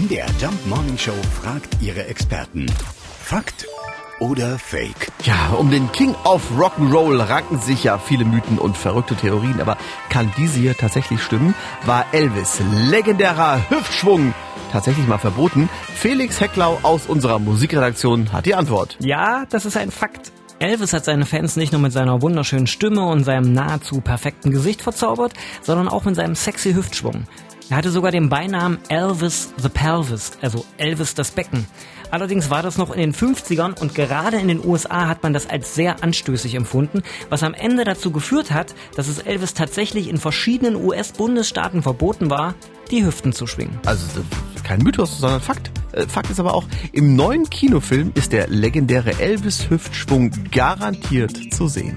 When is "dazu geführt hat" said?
37.84-38.74